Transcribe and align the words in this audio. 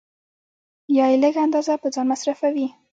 یا 0.97 1.05
یې 1.11 1.17
لږ 1.23 1.33
اندازه 1.45 1.73
په 1.81 1.87
ځان 1.93 2.05
مصرفوي 2.11 2.67